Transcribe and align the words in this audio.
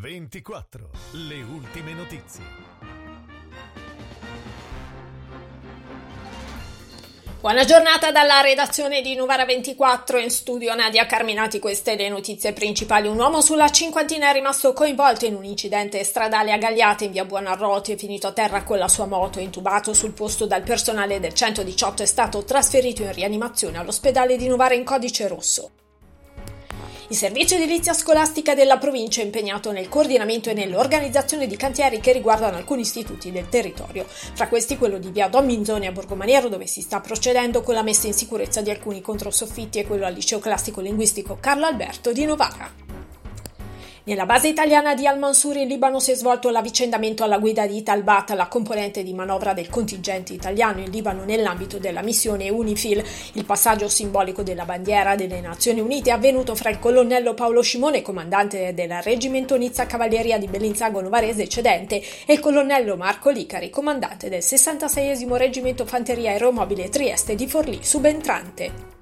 24. 0.00 0.88
Le 1.28 1.42
ultime 1.42 1.92
notizie. 1.92 2.42
Buona 7.38 7.64
giornata 7.66 8.10
dalla 8.10 8.40
redazione 8.40 9.02
di 9.02 9.14
Novara 9.14 9.44
24 9.44 10.16
in 10.16 10.30
studio 10.30 10.74
Nadia 10.74 11.04
Carminati. 11.04 11.58
Queste 11.58 11.96
le 11.96 12.08
notizie 12.08 12.54
principali. 12.54 13.08
Un 13.08 13.18
uomo 13.18 13.42
sulla 13.42 13.68
cinquantina 13.68 14.30
è 14.30 14.32
rimasto 14.32 14.72
coinvolto 14.72 15.26
in 15.26 15.34
un 15.34 15.44
incidente 15.44 16.02
stradale 16.02 16.52
a 16.52 16.56
Gagliate 16.56 17.04
in 17.04 17.12
via 17.12 17.26
Buonarroti. 17.26 17.92
È 17.92 17.96
finito 17.96 18.26
a 18.26 18.32
terra 18.32 18.62
con 18.62 18.78
la 18.78 18.88
sua 18.88 19.04
moto. 19.04 19.38
Intubato 19.38 19.92
sul 19.92 20.12
posto 20.12 20.46
dal 20.46 20.62
personale 20.62 21.20
del 21.20 21.34
118 21.34 22.04
è 22.04 22.06
stato 22.06 22.42
trasferito 22.42 23.02
in 23.02 23.12
rianimazione 23.12 23.76
all'ospedale 23.76 24.38
di 24.38 24.48
Novara 24.48 24.72
in 24.72 24.84
codice 24.84 25.28
rosso. 25.28 25.72
Il 27.10 27.16
servizio 27.16 27.56
edilizia 27.56 27.92
scolastica 27.92 28.54
della 28.54 28.78
provincia 28.78 29.20
è 29.20 29.24
impegnato 29.24 29.72
nel 29.72 29.88
coordinamento 29.88 30.48
e 30.48 30.52
nell'organizzazione 30.52 31.48
di 31.48 31.56
cantieri 31.56 31.98
che 31.98 32.12
riguardano 32.12 32.56
alcuni 32.56 32.82
istituti 32.82 33.32
del 33.32 33.48
territorio. 33.48 34.06
Fra 34.06 34.46
questi 34.46 34.78
quello 34.78 34.96
di 34.96 35.10
via 35.10 35.26
Don 35.26 35.44
Minzoni 35.44 35.88
a 35.88 35.92
Borgomaniero 35.92 36.48
dove 36.48 36.68
si 36.68 36.82
sta 36.82 37.00
procedendo 37.00 37.62
con 37.62 37.74
la 37.74 37.82
messa 37.82 38.06
in 38.06 38.14
sicurezza 38.14 38.62
di 38.62 38.70
alcuni 38.70 39.00
controsoffitti 39.00 39.80
e 39.80 39.86
quello 39.88 40.06
al 40.06 40.14
liceo 40.14 40.38
classico 40.38 40.80
linguistico 40.80 41.36
Carlo 41.40 41.66
Alberto 41.66 42.12
di 42.12 42.24
Novara. 42.24 42.89
Nella 44.10 44.26
base 44.26 44.48
italiana 44.48 44.96
di 44.96 45.06
Al-Mansur 45.06 45.58
in 45.58 45.68
Libano 45.68 46.00
si 46.00 46.10
è 46.10 46.16
svolto 46.16 46.50
l'avvicendamento 46.50 47.22
alla 47.22 47.38
guida 47.38 47.64
di 47.68 47.80
Talbat, 47.80 48.30
la 48.30 48.48
componente 48.48 49.04
di 49.04 49.14
manovra 49.14 49.52
del 49.52 49.68
contingente 49.68 50.32
italiano 50.32 50.80
in 50.80 50.90
Libano 50.90 51.22
nell'ambito 51.22 51.78
della 51.78 52.02
missione 52.02 52.50
UNIFIL. 52.50 53.04
Il 53.34 53.44
passaggio 53.44 53.86
simbolico 53.86 54.42
della 54.42 54.64
bandiera 54.64 55.14
delle 55.14 55.40
Nazioni 55.40 55.78
Unite 55.78 56.10
è 56.10 56.12
avvenuto 56.12 56.56
fra 56.56 56.70
il 56.70 56.80
colonnello 56.80 57.34
Paolo 57.34 57.62
Scimone, 57.62 58.02
comandante 58.02 58.74
del 58.74 59.00
reggimento 59.00 59.56
Nizza 59.56 59.86
Cavalleria 59.86 60.38
di 60.38 60.48
Bellinzago 60.48 61.00
Novarese 61.00 61.44
eccedente, 61.44 62.02
e 62.26 62.32
il 62.32 62.40
colonnello 62.40 62.96
Marco 62.96 63.30
Licari, 63.30 63.70
comandante 63.70 64.28
del 64.28 64.42
66 64.42 65.24
Reggimento 65.38 65.86
Fanteria 65.86 66.32
Aeromobile 66.32 66.88
Trieste 66.88 67.36
di 67.36 67.46
Forlì, 67.46 67.78
subentrante. 67.80 68.99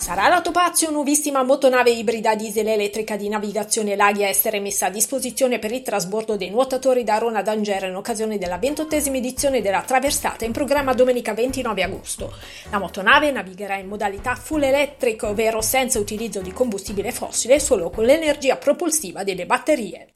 Sarà 0.00 0.28
la 0.28 0.40
Topazio, 0.40 0.92
nuovissima 0.92 1.42
motonave 1.42 1.90
ibrida 1.90 2.36
diesel 2.36 2.68
elettrica 2.68 3.16
di 3.16 3.28
navigazione 3.28 3.96
laghi 3.96 4.22
a 4.22 4.28
essere 4.28 4.60
messa 4.60 4.86
a 4.86 4.90
disposizione 4.90 5.58
per 5.58 5.72
il 5.72 5.82
trasbordo 5.82 6.36
dei 6.36 6.50
nuotatori 6.50 7.02
da 7.02 7.18
Rona 7.18 7.40
ad 7.40 7.48
Angera 7.48 7.88
in 7.88 7.96
occasione 7.96 8.38
della 8.38 8.58
ventottesima 8.58 9.16
edizione 9.16 9.60
della 9.60 9.82
traversata 9.82 10.44
in 10.44 10.52
programma 10.52 10.94
domenica 10.94 11.34
29 11.34 11.82
agosto. 11.82 12.32
La 12.70 12.78
motonave 12.78 13.32
navigherà 13.32 13.74
in 13.74 13.88
modalità 13.88 14.36
full 14.36 14.62
electric, 14.62 15.24
ovvero 15.24 15.60
senza 15.60 15.98
utilizzo 15.98 16.40
di 16.40 16.52
combustibile 16.52 17.10
fossile, 17.10 17.58
solo 17.58 17.90
con 17.90 18.04
l'energia 18.04 18.56
propulsiva 18.56 19.24
delle 19.24 19.46
batterie. 19.46 20.12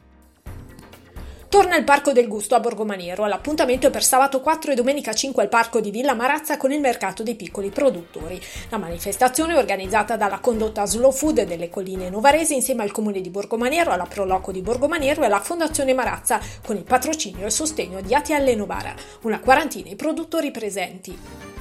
Torna 1.53 1.77
il 1.77 1.85
Parco 1.85 2.13
del 2.13 2.29
Gusto 2.29 2.55
a 2.55 2.61
Borgomaniero. 2.61 3.27
L'appuntamento 3.27 3.87
è 3.87 3.91
per 3.91 4.03
sabato 4.03 4.41
4 4.41 4.73
e 4.73 4.75
domenica 4.75 5.13
5 5.13 5.43
al 5.43 5.51
Parco 5.51 5.81
di 5.81 5.91
Villa 5.91 6.15
Marazza 6.15 6.57
con 6.57 6.73
il 6.73 6.81
mercato 6.81 7.23
dei 7.23 7.35
piccoli 7.35 7.69
produttori. 7.69 8.41
La 8.71 8.79
manifestazione 8.79 9.53
è 9.53 9.59
organizzata 9.59 10.17
dalla 10.17 10.39
condotta 10.39 10.87
Slow 10.87 11.13
Food 11.13 11.43
delle 11.43 11.69
Colline 11.69 12.09
Novarese 12.09 12.55
insieme 12.55 12.85
al 12.85 12.91
Comune 12.91 13.21
di 13.21 13.29
Borgomaniero, 13.29 13.91
alla 13.91 14.07
Proloco 14.07 14.51
di 14.51 14.63
Borgomaniero 14.63 15.21
e 15.21 15.27
alla 15.27 15.41
Fondazione 15.41 15.93
Marazza 15.93 16.41
con 16.65 16.77
il 16.77 16.85
patrocinio 16.85 17.43
e 17.43 17.47
il 17.49 17.53
sostegno 17.53 18.01
di 18.01 18.15
ATL 18.15 18.55
Novara. 18.57 18.95
Una 19.25 19.39
quarantina 19.39 19.91
i 19.91 19.95
produttori 19.95 20.51
presenti. 20.51 21.52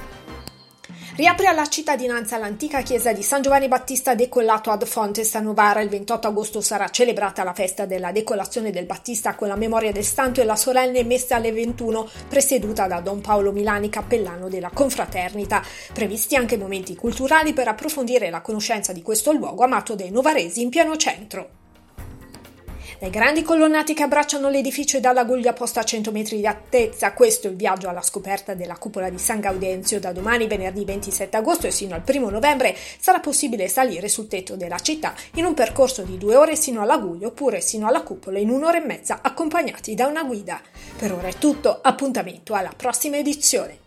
Riapre 1.14 1.46
alla 1.46 1.68
cittadinanza 1.68 2.38
l'antica 2.38 2.80
chiesa 2.80 3.12
di 3.12 3.22
San 3.22 3.42
Giovanni 3.42 3.68
Battista 3.68 4.14
decollato 4.14 4.70
ad 4.70 4.86
Fontes 4.86 5.34
a 5.34 5.40
Novara. 5.40 5.82
Il 5.82 5.90
28 5.90 6.28
agosto 6.28 6.62
sarà 6.62 6.88
celebrata 6.88 7.44
la 7.44 7.52
festa 7.52 7.84
della 7.84 8.12
decolazione 8.12 8.70
del 8.70 8.86
Battista 8.86 9.34
con 9.34 9.48
la 9.48 9.56
memoria 9.56 9.92
del 9.92 10.06
santo 10.06 10.40
e 10.40 10.44
la 10.44 10.56
solenne 10.56 11.04
messa 11.04 11.36
alle 11.36 11.52
21, 11.52 12.08
presieduta 12.30 12.86
da 12.86 13.00
Don 13.00 13.20
Paolo 13.20 13.52
Milani, 13.52 13.90
cappellano 13.90 14.48
della 14.48 14.70
confraternita. 14.72 15.62
Previsti 15.92 16.34
anche 16.34 16.56
momenti 16.56 16.96
culturali 16.96 17.52
per 17.52 17.68
approfondire 17.68 18.30
la 18.30 18.40
conoscenza 18.40 18.94
di 18.94 19.02
questo 19.02 19.32
luogo 19.32 19.64
amato 19.64 19.94
dai 19.94 20.10
novaresi 20.10 20.62
in 20.62 20.70
pieno 20.70 20.96
centro. 20.96 21.61
Dai 23.02 23.10
grandi 23.10 23.42
colonnati 23.42 23.94
che 23.94 24.04
abbracciano 24.04 24.48
l'edificio 24.48 24.96
e 24.96 25.00
dalla 25.00 25.24
guglia 25.24 25.52
posta 25.52 25.80
a 25.80 25.82
100 25.82 26.12
metri 26.12 26.36
di 26.36 26.46
altezza, 26.46 27.12
questo 27.14 27.48
è 27.48 27.50
il 27.50 27.56
viaggio 27.56 27.88
alla 27.88 28.00
scoperta 28.00 28.54
della 28.54 28.76
cupola 28.76 29.10
di 29.10 29.18
San 29.18 29.40
Gaudenzio. 29.40 29.98
Da 29.98 30.12
domani, 30.12 30.46
venerdì 30.46 30.84
27 30.84 31.36
agosto 31.36 31.66
e 31.66 31.72
sino 31.72 31.96
al 31.96 32.04
1 32.06 32.30
novembre, 32.30 32.76
sarà 33.00 33.18
possibile 33.18 33.66
salire 33.66 34.06
sul 34.06 34.28
tetto 34.28 34.54
della 34.54 34.78
città 34.78 35.14
in 35.34 35.46
un 35.46 35.54
percorso 35.54 36.02
di 36.02 36.16
due 36.16 36.36
ore 36.36 36.54
sino 36.54 36.80
alla 36.80 36.98
guglia 36.98 37.26
oppure 37.26 37.60
sino 37.60 37.88
alla 37.88 38.02
cupola 38.02 38.38
in 38.38 38.50
un'ora 38.50 38.80
e 38.80 38.86
mezza, 38.86 39.18
accompagnati 39.20 39.96
da 39.96 40.06
una 40.06 40.22
guida. 40.22 40.60
Per 40.96 41.12
ora 41.12 41.26
è 41.26 41.34
tutto, 41.34 41.80
appuntamento 41.82 42.54
alla 42.54 42.72
prossima 42.76 43.16
edizione. 43.16 43.81